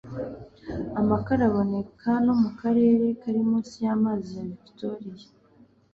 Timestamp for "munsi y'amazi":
3.49-4.29